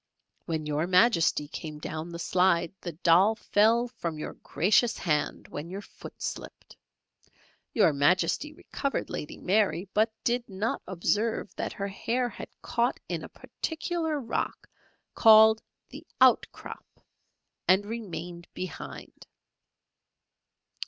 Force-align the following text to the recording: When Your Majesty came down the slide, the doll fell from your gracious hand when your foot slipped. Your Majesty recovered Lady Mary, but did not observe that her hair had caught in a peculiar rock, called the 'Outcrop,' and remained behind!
When 0.45 0.65
Your 0.65 0.87
Majesty 0.87 1.47
came 1.47 1.77
down 1.77 2.09
the 2.11 2.17
slide, 2.17 2.73
the 2.81 2.93
doll 2.93 3.35
fell 3.35 3.87
from 3.87 4.17
your 4.17 4.33
gracious 4.33 4.97
hand 4.97 5.47
when 5.49 5.69
your 5.69 5.83
foot 5.83 6.19
slipped. 6.23 6.75
Your 7.71 7.93
Majesty 7.93 8.51
recovered 8.51 9.11
Lady 9.11 9.37
Mary, 9.37 9.87
but 9.93 10.11
did 10.23 10.49
not 10.49 10.81
observe 10.87 11.53
that 11.55 11.73
her 11.73 11.89
hair 11.89 12.27
had 12.29 12.49
caught 12.63 12.99
in 13.07 13.23
a 13.23 13.29
peculiar 13.29 14.19
rock, 14.19 14.67
called 15.13 15.61
the 15.89 16.03
'Outcrop,' 16.19 16.99
and 17.67 17.85
remained 17.85 18.47
behind! 18.55 19.27